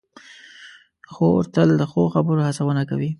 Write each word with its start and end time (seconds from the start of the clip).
خور 1.13 1.43
تل 1.53 1.69
د 1.79 1.81
ښو 1.91 2.01
خبرو 2.13 2.45
هڅونه 2.47 2.83
کوي. 2.89 3.09